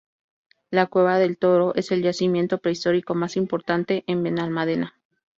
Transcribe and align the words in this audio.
La 0.71 0.87
Cueva 0.87 1.19
del 1.19 1.37
Toro 1.37 1.75
es 1.75 1.91
el 1.91 2.01
yacimiento 2.01 2.57
prehistórico 2.57 3.13
más 3.13 3.37
importante 3.37 4.03
en 4.07 4.23
Benalmádena. 4.23 4.95